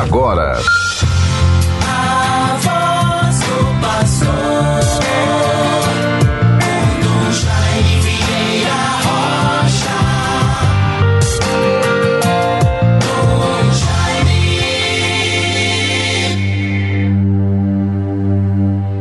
agora. 0.00 0.58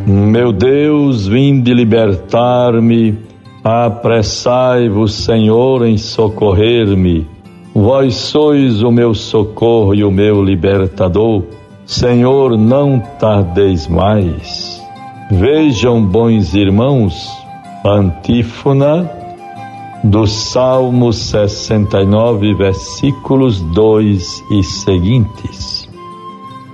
Meu 0.06 0.52
Deus, 0.52 1.28
vinde 1.28 1.74
libertar-me, 1.74 3.18
apressai-vos, 3.64 5.14
Senhor, 5.16 5.86
em 5.86 5.98
socorrer-me. 5.98 7.28
Vós 7.76 8.14
sois 8.16 8.84
o 8.84 8.92
meu 8.92 9.16
socorro 9.16 9.96
e 9.96 10.04
o 10.04 10.12
meu 10.12 10.44
libertador. 10.44 11.42
Senhor, 11.88 12.56
não 12.56 13.00
tardeis 13.20 13.88
mais. 13.88 14.80
Vejam, 15.32 16.06
bons 16.06 16.54
irmãos, 16.54 17.16
antífona 17.84 19.10
do 20.04 20.28
Salmo 20.28 21.12
69, 21.12 22.54
versículos 22.54 23.60
2 23.62 24.44
e 24.52 24.64
seguintes. 24.64 25.90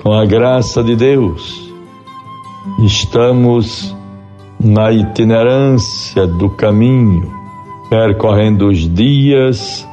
Com 0.03 0.11
a 0.11 0.25
graça 0.25 0.83
de 0.83 0.97
Deus, 0.97 1.71
estamos 2.83 3.95
na 4.59 4.91
itinerância 4.91 6.27
do 6.27 6.49
caminho, 6.49 7.31
percorrendo 7.89 8.67
os 8.67 8.93
dias 8.93 9.87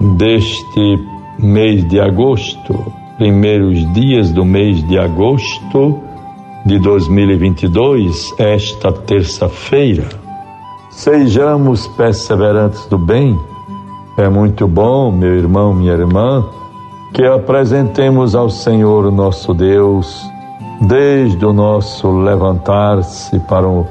deste 0.00 0.98
mês 1.38 1.86
de 1.88 2.00
agosto, 2.00 2.92
primeiros 3.16 3.92
dias 3.92 4.30
do 4.30 4.44
mês 4.44 4.86
de 4.86 4.98
agosto 4.98 5.98
de 6.64 6.78
2022, 6.78 8.34
esta 8.38 8.92
terça-feira. 8.92 10.08
Sejamos 10.90 11.86
perseverantes 11.88 12.86
do 12.86 12.98
bem. 12.98 13.38
É 14.16 14.28
muito 14.28 14.66
bom, 14.66 15.10
meu 15.10 15.36
irmão, 15.36 15.72
minha 15.72 15.92
irmã, 15.92 16.44
que 17.12 17.24
apresentemos 17.24 18.34
ao 18.34 18.50
Senhor 18.50 19.10
nosso 19.10 19.54
Deus, 19.54 20.28
desde 20.80 21.44
o 21.44 21.52
nosso 21.52 22.10
levantar-se 22.10 23.38
para 23.40 23.68
o 23.68 23.86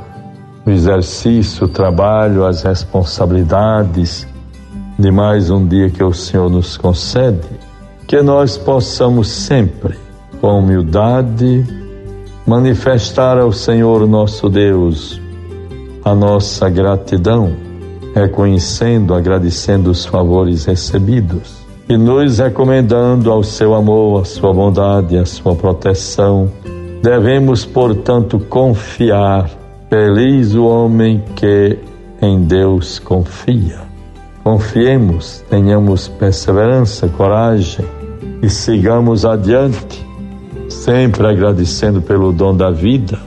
exercício, 0.66 1.66
o 1.66 1.70
trabalho, 1.70 2.46
as 2.46 2.64
responsabilidades 2.64 4.28
de 4.98 5.12
mais 5.12 5.52
um 5.52 5.66
dia 5.68 5.90
que 5.90 6.04
o 6.04 6.12
Senhor 6.12 6.50
nos 6.50 6.76
concede, 6.76 7.48
que 8.08 8.22
nós 8.22 8.58
possamos 8.58 9.28
sempre, 9.28 9.96
com 10.42 10.60
humildade, 10.60 11.64
manifestar 12.48 13.38
ao 13.38 13.52
Senhor 13.52 14.08
nosso 14.08 14.50
Deus 14.50 15.22
a 16.04 16.16
nossa 16.16 16.68
gratidão, 16.70 17.52
reconhecendo, 18.16 19.14
agradecendo 19.14 19.92
os 19.92 20.06
favores 20.06 20.66
recebidos 20.66 21.58
e 21.88 21.96
nos 21.96 22.40
recomendando 22.40 23.32
ao 23.32 23.44
seu 23.44 23.76
amor, 23.76 24.22
à 24.22 24.26
sua 24.26 24.52
bondade, 24.52 25.18
à 25.18 25.26
sua 25.26 25.54
proteção. 25.54 26.52
Devemos, 27.04 27.66
portanto, 27.66 28.40
confiar. 28.40 29.50
Feliz 29.90 30.56
o 30.56 30.66
homem 30.66 31.24
que 31.36 31.78
em 32.22 32.44
Deus 32.44 33.00
confia. 33.00 33.87
Confiemos, 34.48 35.44
tenhamos 35.50 36.08
perseverança, 36.08 37.10
coragem 37.10 37.86
e 38.42 38.50
sigamos 38.50 39.26
adiante, 39.26 40.02
sempre 40.70 41.28
agradecendo 41.28 42.02
pelo 42.02 42.32
dom 42.32 42.56
da 42.56 42.72
vida, 42.72 43.20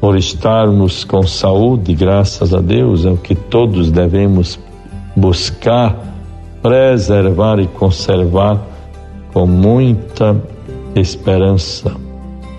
por 0.00 0.16
estarmos 0.16 1.02
com 1.02 1.26
saúde, 1.26 1.92
graças 1.96 2.54
a 2.54 2.60
Deus, 2.60 3.04
é 3.04 3.10
o 3.10 3.16
que 3.16 3.34
todos 3.34 3.90
devemos 3.90 4.56
buscar, 5.16 5.96
preservar 6.62 7.58
e 7.58 7.66
conservar 7.66 8.64
com 9.32 9.48
muita 9.48 10.40
esperança, 10.94 11.92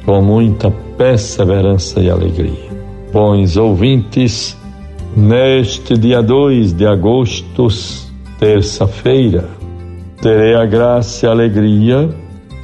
com 0.06 0.22
muita 0.22 0.70
perseverança 0.98 2.02
e 2.02 2.10
alegria. 2.10 2.70
Bons 3.14 3.56
ouvintes, 3.56 4.58
neste 5.16 5.98
dia 5.98 6.22
2 6.22 6.74
de 6.74 6.86
agosto, 6.86 7.70
terça-feira, 8.40 9.50
terei 10.22 10.56
a 10.56 10.66
graça 10.66 11.26
e 11.26 11.30
a 11.30 11.32
alegria 11.32 12.10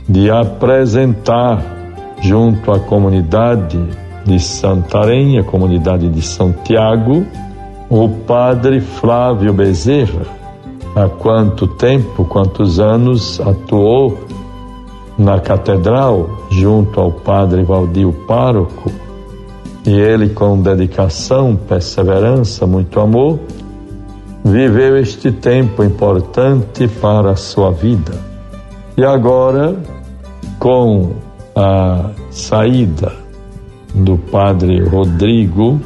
de 0.08 0.32
apresentar, 0.32 1.62
junto 2.22 2.72
à 2.72 2.80
comunidade 2.80 3.78
de 4.26 4.40
Santarém, 4.40 5.38
a 5.38 5.44
comunidade 5.44 6.08
de 6.10 6.22
Santiago, 6.22 7.26
o 7.90 8.08
padre 8.08 8.80
Flávio 8.80 9.54
Bezerra. 9.54 10.26
Há 10.96 11.10
quanto 11.10 11.68
tempo, 11.68 12.24
quantos 12.24 12.80
anos 12.80 13.42
atuou 13.42 14.18
na 15.18 15.42
catedral, 15.42 16.30
junto 16.50 17.02
ao 17.02 17.12
padre 17.12 17.64
Valdir 17.64 18.12
Pároco, 18.26 18.90
e 19.86 19.92
ele, 19.92 20.30
com 20.30 20.62
dedicação, 20.62 21.56
perseverança, 21.56 22.66
muito 22.66 23.00
amor, 23.00 23.40
viveu 24.46 24.96
este 24.96 25.32
tempo 25.32 25.84
importante 25.84 26.88
para 26.88 27.32
a 27.32 27.36
sua 27.36 27.72
vida. 27.72 28.14
E 28.96 29.04
agora, 29.04 29.76
com 30.60 31.14
a 31.56 32.12
saída 32.30 33.12
do 33.96 34.18
padre 34.18 34.84
Rodrigo, 34.84 35.82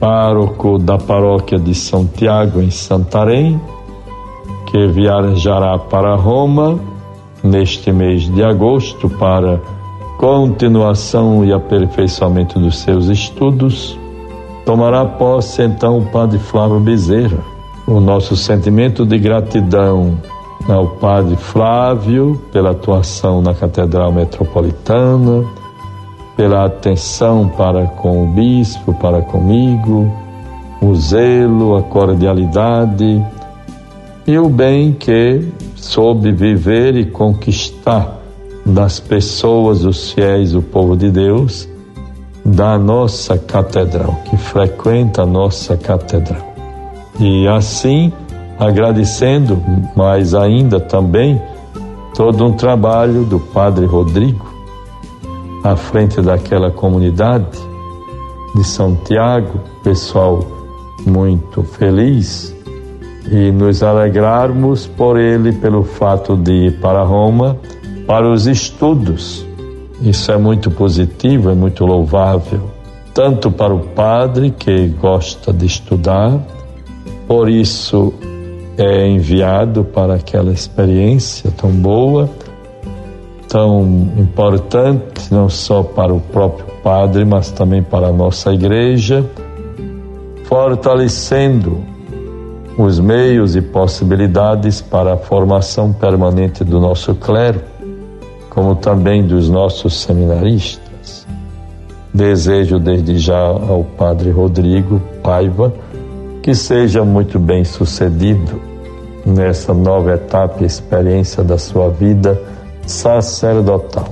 pároco 0.00 0.78
da 0.78 0.96
paróquia 0.96 1.58
de 1.58 1.74
São 1.74 2.06
Tiago, 2.06 2.62
em 2.62 2.70
Santarém, 2.70 3.60
que 4.70 4.86
viajará 4.86 5.78
para 5.78 6.16
Roma 6.16 6.80
neste 7.44 7.92
mês 7.92 8.22
de 8.22 8.42
agosto 8.42 9.10
para 9.10 9.60
continuação 10.16 11.44
e 11.44 11.52
aperfeiçoamento 11.52 12.58
dos 12.58 12.78
seus 12.78 13.08
estudos, 13.08 13.98
tomará 14.64 15.04
posse 15.04 15.62
então 15.62 15.98
o 15.98 16.06
padre 16.06 16.38
Flávio 16.38 16.80
Bezerra 16.80 17.57
o 17.88 18.00
nosso 18.00 18.36
sentimento 18.36 19.06
de 19.06 19.18
gratidão 19.18 20.20
ao 20.68 20.88
Padre 20.96 21.36
Flávio 21.36 22.38
pela 22.52 22.72
atuação 22.72 23.40
na 23.40 23.54
Catedral 23.54 24.12
Metropolitana, 24.12 25.42
pela 26.36 26.66
atenção 26.66 27.48
para 27.48 27.86
com 27.86 28.24
o 28.24 28.26
bispo, 28.26 28.92
para 28.92 29.22
comigo, 29.22 30.12
o 30.82 30.94
zelo, 30.94 31.76
a 31.76 31.82
cordialidade 31.82 33.24
e 34.26 34.38
o 34.38 34.50
bem 34.50 34.92
que 34.92 35.48
soube 35.74 36.30
viver 36.30 36.94
e 36.94 37.06
conquistar 37.06 38.18
das 38.66 39.00
pessoas, 39.00 39.82
os 39.82 40.12
fiéis, 40.12 40.54
o 40.54 40.60
povo 40.60 40.94
de 40.94 41.10
Deus, 41.10 41.66
da 42.44 42.78
nossa 42.78 43.38
catedral, 43.38 44.20
que 44.28 44.36
frequenta 44.36 45.22
a 45.22 45.26
nossa 45.26 45.74
catedral. 45.74 46.47
E 47.18 47.48
assim, 47.48 48.12
agradecendo 48.58 49.60
mais 49.96 50.34
ainda 50.34 50.78
também 50.78 51.40
todo 52.14 52.46
um 52.46 52.52
trabalho 52.52 53.24
do 53.24 53.38
Padre 53.38 53.86
Rodrigo 53.86 54.46
à 55.64 55.76
frente 55.76 56.20
daquela 56.20 56.70
comunidade 56.70 57.58
de 58.54 58.64
São 58.64 58.96
Tiago, 59.04 59.60
pessoal 59.82 60.40
muito 61.06 61.62
feliz 61.62 62.54
e 63.30 63.50
nos 63.50 63.82
alegrarmos 63.82 64.86
por 64.86 65.18
ele 65.18 65.52
pelo 65.52 65.82
fato 65.82 66.36
de 66.36 66.52
ir 66.52 66.80
para 66.80 67.02
Roma 67.02 67.56
para 68.06 68.30
os 68.30 68.46
estudos. 68.46 69.46
Isso 70.00 70.32
é 70.32 70.38
muito 70.38 70.70
positivo, 70.70 71.50
é 71.50 71.54
muito 71.54 71.84
louvável, 71.84 72.60
tanto 73.12 73.50
para 73.50 73.74
o 73.74 73.80
padre 73.80 74.50
que 74.50 74.88
gosta 74.88 75.52
de 75.52 75.66
estudar, 75.66 76.40
por 77.28 77.50
isso 77.50 78.14
é 78.78 79.06
enviado 79.06 79.84
para 79.84 80.14
aquela 80.14 80.50
experiência 80.50 81.52
tão 81.54 81.70
boa, 81.70 82.30
tão 83.46 83.82
importante, 84.16 85.30
não 85.30 85.48
só 85.48 85.82
para 85.82 86.12
o 86.12 86.20
próprio 86.20 86.66
padre, 86.82 87.26
mas 87.26 87.50
também 87.50 87.82
para 87.82 88.06
a 88.06 88.12
nossa 88.12 88.50
igreja, 88.50 89.28
fortalecendo 90.44 91.84
os 92.78 92.98
meios 92.98 93.54
e 93.54 93.60
possibilidades 93.60 94.80
para 94.80 95.12
a 95.12 95.16
formação 95.18 95.92
permanente 95.92 96.64
do 96.64 96.80
nosso 96.80 97.14
clero, 97.14 97.60
como 98.48 98.74
também 98.74 99.26
dos 99.26 99.50
nossos 99.50 100.00
seminaristas. 100.00 101.26
Desejo 102.14 102.78
desde 102.78 103.18
já 103.18 103.38
ao 103.38 103.84
Padre 103.98 104.30
Rodrigo 104.30 105.02
Paiva 105.22 105.74
que 106.42 106.54
seja 106.54 107.04
muito 107.04 107.38
bem 107.38 107.64
sucedido 107.64 108.60
nessa 109.24 109.74
nova 109.74 110.14
etapa 110.14 110.62
e 110.62 110.66
experiência 110.66 111.42
da 111.42 111.58
sua 111.58 111.90
vida 111.90 112.40
sacerdotal. 112.86 114.08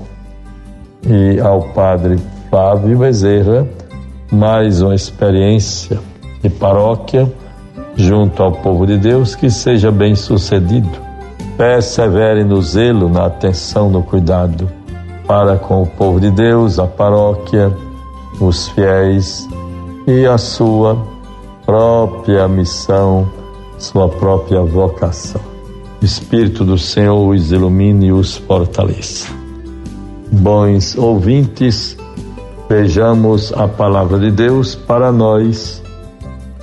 E 1.08 1.40
ao 1.40 1.62
Padre 1.72 2.18
Flávio 2.50 2.98
Bezerra, 2.98 3.66
mais 4.30 4.82
uma 4.82 4.94
experiência 4.94 5.98
de 6.42 6.50
paróquia 6.50 7.30
junto 7.94 8.42
ao 8.42 8.52
povo 8.52 8.86
de 8.86 8.98
Deus 8.98 9.34
que 9.34 9.50
seja 9.50 9.90
bem 9.90 10.14
sucedido. 10.14 10.90
Persevere 11.56 12.44
no 12.44 12.60
zelo, 12.60 13.08
na 13.08 13.26
atenção, 13.26 13.88
no 13.88 14.02
cuidado 14.02 14.68
para 15.26 15.56
com 15.56 15.82
o 15.82 15.86
povo 15.86 16.20
de 16.20 16.30
Deus, 16.30 16.78
a 16.78 16.86
paróquia, 16.86 17.72
os 18.40 18.68
fiéis 18.68 19.48
e 20.06 20.24
a 20.24 20.38
sua 20.38 21.15
própria 21.66 22.46
missão, 22.46 23.28
sua 23.76 24.08
própria 24.08 24.62
vocação. 24.62 25.40
O 26.00 26.04
Espírito 26.04 26.64
do 26.64 26.78
Senhor 26.78 27.34
os 27.34 27.50
ilumine 27.50 28.06
e 28.06 28.12
os 28.12 28.36
fortaleça. 28.36 29.28
Bons 30.30 30.96
ouvintes, 30.96 31.98
vejamos 32.68 33.52
a 33.52 33.66
palavra 33.66 34.18
de 34.18 34.30
Deus 34.30 34.76
para 34.76 35.10
nós 35.10 35.82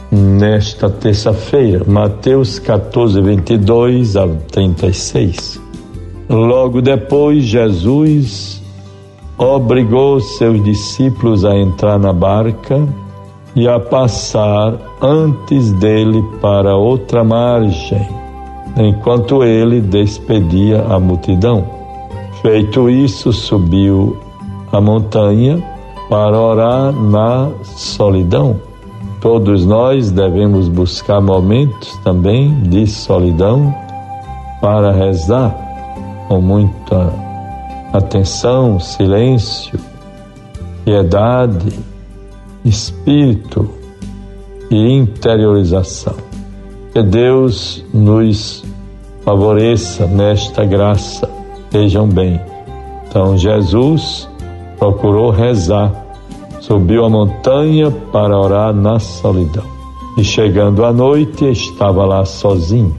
nesta 0.09 0.89
terça-feira, 0.89 1.83
Mateus 1.85 2.59
14, 2.59 3.21
22 3.21 4.15
a 4.15 4.27
36. 4.51 5.59
Logo 6.29 6.81
depois, 6.81 7.43
Jesus 7.43 8.61
obrigou 9.37 10.21
seus 10.21 10.63
discípulos 10.63 11.43
a 11.43 11.55
entrar 11.57 11.97
na 11.97 12.13
barca 12.13 12.87
e 13.55 13.67
a 13.67 13.79
passar 13.79 14.73
antes 15.01 15.71
dele 15.73 16.23
para 16.41 16.75
outra 16.75 17.23
margem, 17.23 18.07
enquanto 18.77 19.43
ele 19.43 19.79
despedia 19.79 20.81
a 20.89 20.99
multidão. 20.99 21.63
Feito 22.41 22.89
isso, 22.89 23.31
subiu 23.31 24.17
a 24.71 24.81
montanha 24.81 25.63
para 26.09 26.39
orar 26.39 26.91
na 26.91 27.49
solidão. 27.63 28.59
Todos 29.21 29.65
nós 29.65 30.11
devemos 30.11 30.67
buscar 30.67 31.21
momentos 31.21 31.95
também 32.03 32.53
de 32.63 32.85
solidão 32.87 33.73
para 34.59 34.91
rezar 34.91 35.55
com 36.27 36.41
muita 36.41 37.13
atenção, 37.93 38.79
silêncio, 38.79 39.79
piedade, 40.83 41.79
espírito 42.65 43.69
e 44.69 44.91
interiorização. 44.91 46.15
Que 46.93 47.01
Deus 47.01 47.83
nos 47.93 48.63
favoreça 49.23 50.05
nesta 50.07 50.63
graça. 50.65 51.29
Vejam 51.71 52.07
bem. 52.07 52.39
Então 53.07 53.37
Jesus 53.37 54.29
procurou 54.77 55.29
rezar 55.31 56.03
Subiu 56.63 57.03
a 57.03 57.09
montanha 57.09 57.91
para 57.91 58.39
orar 58.39 58.73
na 58.73 58.97
solidão. 58.97 59.65
E 60.17 60.23
chegando 60.23 60.85
à 60.85 60.93
noite, 60.93 61.43
estava 61.51 62.05
lá 62.05 62.23
sozinho. 62.23 62.95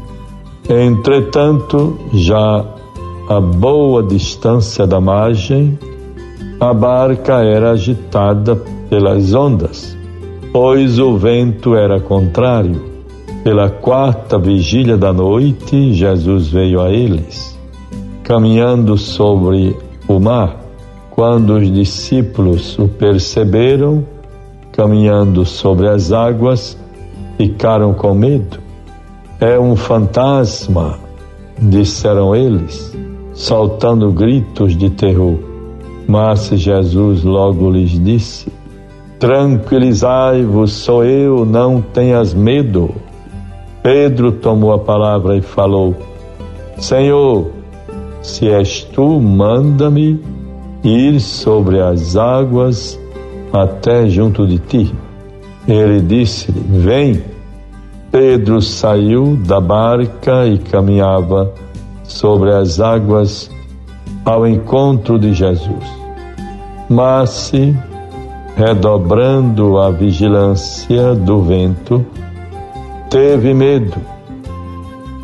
Entretanto, 0.68 1.96
já 2.12 2.62
a 3.26 3.40
boa 3.40 4.02
distância 4.02 4.86
da 4.86 5.00
margem, 5.00 5.78
a 6.64 6.72
barca 6.72 7.42
era 7.44 7.72
agitada 7.72 8.56
pelas 8.88 9.34
ondas, 9.34 9.94
pois 10.50 10.98
o 10.98 11.14
vento 11.18 11.76
era 11.76 12.00
contrário. 12.00 12.82
Pela 13.42 13.68
quarta 13.68 14.38
vigília 14.38 14.96
da 14.96 15.12
noite, 15.12 15.92
Jesus 15.92 16.48
veio 16.48 16.80
a 16.80 16.90
eles, 16.90 17.58
caminhando 18.22 18.96
sobre 18.96 19.76
o 20.08 20.18
mar. 20.18 20.58
Quando 21.10 21.58
os 21.58 21.70
discípulos 21.70 22.78
o 22.78 22.88
perceberam, 22.88 24.02
caminhando 24.72 25.44
sobre 25.44 25.86
as 25.86 26.12
águas, 26.12 26.78
ficaram 27.36 27.92
com 27.92 28.14
medo. 28.14 28.58
É 29.38 29.60
um 29.60 29.76
fantasma, 29.76 30.98
disseram 31.60 32.34
eles, 32.34 32.96
saltando 33.34 34.10
gritos 34.10 34.74
de 34.74 34.88
terror. 34.88 35.53
Mas 36.06 36.48
Jesus 36.48 37.22
logo 37.22 37.70
lhes 37.70 37.90
disse: 38.02 38.52
Tranquilizai-vos, 39.18 40.72
sou 40.72 41.04
eu, 41.04 41.46
não 41.46 41.80
tenhas 41.80 42.34
medo. 42.34 42.94
Pedro 43.82 44.32
tomou 44.32 44.72
a 44.72 44.78
palavra 44.78 45.36
e 45.36 45.40
falou: 45.40 45.94
Senhor, 46.78 47.50
se 48.22 48.48
és 48.48 48.82
tu, 48.82 49.20
manda-me 49.20 50.20
ir 50.82 51.20
sobre 51.20 51.80
as 51.80 52.16
águas 52.16 52.98
até 53.52 54.08
junto 54.08 54.46
de 54.46 54.58
ti. 54.58 54.94
Ele 55.66 56.00
disse-lhe: 56.00 56.60
Vem. 56.60 57.22
Pedro 58.10 58.62
saiu 58.62 59.36
da 59.36 59.60
barca 59.60 60.46
e 60.46 60.58
caminhava 60.58 61.52
sobre 62.04 62.54
as 62.54 62.78
águas 62.78 63.50
ao 64.24 64.46
encontro 64.46 65.18
de 65.18 65.34
Jesus. 65.34 65.84
Mas 66.88 67.30
se, 67.30 67.76
redobrando 68.56 69.78
a 69.78 69.90
vigilância 69.90 71.14
do 71.14 71.42
vento, 71.42 72.04
teve 73.10 73.52
medo 73.52 73.96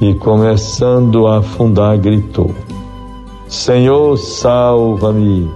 e, 0.00 0.14
começando 0.14 1.26
a 1.26 1.38
afundar, 1.38 1.98
gritou: 1.98 2.54
Senhor, 3.48 4.16
salva-me. 4.16 5.50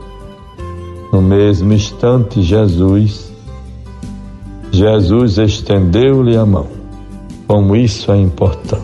No 1.13 1.23
mesmo 1.23 1.73
instante, 1.73 2.43
Jesus, 2.43 3.33
Jesus 4.73 5.39
estendeu-lhe 5.39 6.37
a 6.37 6.45
mão. 6.45 6.67
Como 7.47 7.77
isso 7.77 8.11
é 8.11 8.17
importante. 8.17 8.83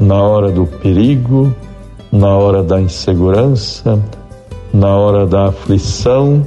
Na 0.00 0.20
hora 0.20 0.50
do 0.50 0.66
perigo, 0.66 1.54
na 2.12 2.36
hora 2.36 2.62
da 2.62 2.78
insegurança, 2.78 3.98
na 4.72 4.94
hora 4.94 5.26
da 5.26 5.46
aflição, 5.46 6.46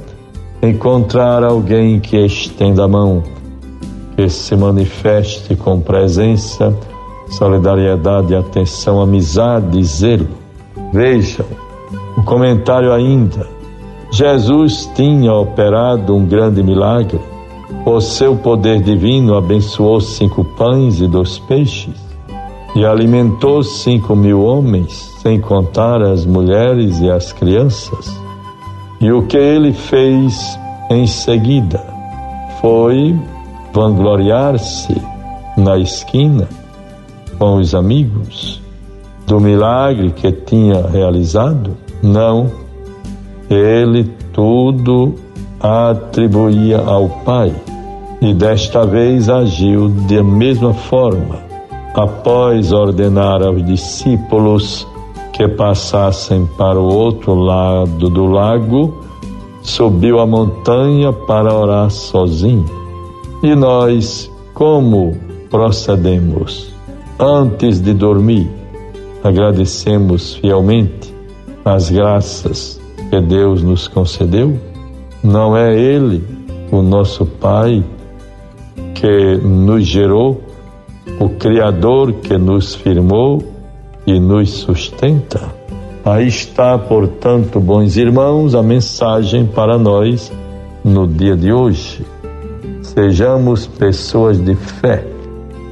encontrar 0.62 1.42
alguém 1.42 1.98
que 1.98 2.16
estenda 2.16 2.84
a 2.84 2.88
mão, 2.88 3.24
que 4.14 4.28
se 4.28 4.54
manifeste 4.54 5.56
com 5.56 5.80
presença, 5.80 6.72
solidariedade, 7.28 8.36
atenção, 8.36 9.00
amizade, 9.00 9.82
zelo 9.82 10.28
Vejam, 10.92 11.44
o 12.16 12.22
comentário 12.22 12.92
ainda. 12.92 13.48
Jesus 14.12 14.88
tinha 14.94 15.32
operado 15.34 16.14
um 16.14 16.24
grande 16.24 16.62
milagre. 16.62 17.20
O 17.84 18.00
seu 18.00 18.36
poder 18.36 18.80
divino 18.80 19.36
abençoou 19.36 20.00
cinco 20.00 20.44
pães 20.44 21.00
e 21.00 21.08
dois 21.08 21.40
peixes 21.40 22.05
e 22.76 22.84
alimentou 22.84 23.62
cinco 23.62 24.14
mil 24.14 24.42
homens, 24.42 24.92
sem 25.22 25.40
contar 25.40 26.02
as 26.02 26.26
mulheres 26.26 27.00
e 27.00 27.10
as 27.10 27.32
crianças. 27.32 28.14
E 29.00 29.10
o 29.10 29.26
que 29.26 29.38
ele 29.38 29.72
fez 29.72 30.58
em 30.90 31.06
seguida 31.06 31.82
foi 32.60 33.18
vangloriar-se 33.72 34.94
na 35.56 35.78
esquina 35.78 36.46
com 37.38 37.56
os 37.56 37.74
amigos 37.74 38.60
do 39.26 39.40
milagre 39.40 40.10
que 40.10 40.30
tinha 40.30 40.86
realizado? 40.86 41.74
Não. 42.02 42.50
Ele 43.48 44.04
tudo 44.34 45.14
atribuía 45.60 46.78
ao 46.78 47.08
Pai 47.24 47.54
e 48.20 48.34
desta 48.34 48.84
vez 48.84 49.30
agiu 49.30 49.88
da 49.88 50.22
mesma 50.22 50.74
forma. 50.74 51.45
Após 51.96 52.72
ordenar 52.72 53.42
aos 53.42 53.64
discípulos 53.64 54.86
que 55.32 55.48
passassem 55.48 56.46
para 56.58 56.78
o 56.78 56.92
outro 56.92 57.34
lado 57.34 58.10
do 58.10 58.26
lago, 58.26 59.02
subiu 59.62 60.20
a 60.20 60.26
montanha 60.26 61.10
para 61.10 61.54
orar 61.54 61.90
sozinho. 61.90 62.66
E 63.42 63.54
nós, 63.54 64.30
como 64.52 65.16
procedemos? 65.50 66.70
Antes 67.18 67.80
de 67.80 67.94
dormir, 67.94 68.46
agradecemos 69.24 70.34
fielmente 70.34 71.14
as 71.64 71.90
graças 71.90 72.78
que 73.08 73.20
Deus 73.22 73.62
nos 73.62 73.88
concedeu? 73.88 74.60
Não 75.24 75.56
é 75.56 75.74
Ele, 75.74 76.22
o 76.70 76.82
nosso 76.82 77.24
Pai, 77.24 77.82
que 78.94 79.36
nos 79.38 79.86
gerou, 79.86 80.45
o 81.18 81.28
Criador 81.28 82.12
que 82.14 82.36
nos 82.36 82.74
firmou 82.74 83.42
e 84.06 84.18
nos 84.20 84.50
sustenta? 84.50 85.40
Aí 86.04 86.28
está, 86.28 86.78
portanto, 86.78 87.58
bons 87.58 87.96
irmãos, 87.96 88.54
a 88.54 88.62
mensagem 88.62 89.44
para 89.44 89.76
nós 89.76 90.32
no 90.84 91.06
dia 91.06 91.36
de 91.36 91.52
hoje. 91.52 92.04
Sejamos 92.82 93.66
pessoas 93.66 94.38
de 94.38 94.54
fé, 94.54 95.04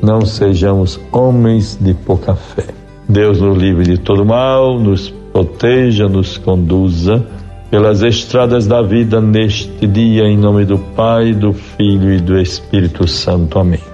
não 0.02 0.22
sejamos 0.26 0.98
homens 1.12 1.78
de 1.80 1.94
pouca 1.94 2.34
fé. 2.34 2.66
Deus 3.08 3.40
nos 3.40 3.56
livre 3.56 3.84
de 3.84 3.98
todo 3.98 4.24
mal, 4.24 4.78
nos 4.78 5.10
proteja, 5.32 6.08
nos 6.08 6.36
conduza 6.36 7.24
pelas 7.70 8.02
estradas 8.02 8.66
da 8.66 8.82
vida 8.82 9.20
neste 9.20 9.86
dia, 9.86 10.24
em 10.24 10.36
nome 10.36 10.64
do 10.64 10.78
Pai, 10.78 11.32
do 11.32 11.52
Filho 11.52 12.12
e 12.12 12.20
do 12.20 12.38
Espírito 12.38 13.06
Santo. 13.06 13.58
Amém. 13.58 13.93